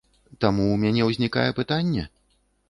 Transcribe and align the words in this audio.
Таму 0.45 0.63
ў 0.69 0.75
мяне 0.83 1.01
ўзнікае 1.09 1.45
пытанне? 1.61 2.09